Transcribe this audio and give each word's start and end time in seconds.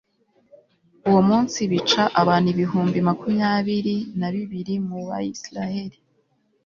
uwo 1.07 1.21
munsi 1.29 1.59
bica 1.71 2.03
abantu 2.21 2.47
ibihumbi 2.53 2.97
makumyabiri 3.07 3.95
na 4.19 4.27
bibiri 4.33 4.75
mu 4.87 4.99
bayisraheli 5.07 5.97